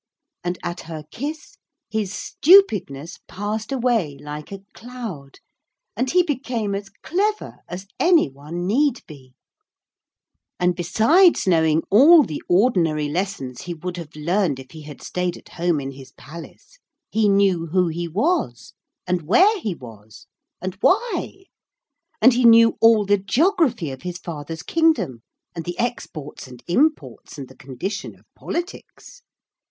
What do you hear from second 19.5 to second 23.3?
he was, and why, and he knew all the